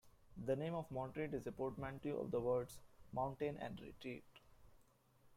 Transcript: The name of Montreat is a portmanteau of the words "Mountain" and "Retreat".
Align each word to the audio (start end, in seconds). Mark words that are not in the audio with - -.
The 0.45 0.55
name 0.55 0.73
of 0.73 0.89
Montreat 0.89 1.31
is 1.35 1.45
a 1.45 1.51
portmanteau 1.51 2.17
of 2.17 2.31
the 2.31 2.39
words 2.39 2.79
"Mountain" 3.13 3.57
and 3.57 3.79
"Retreat". 3.79 4.23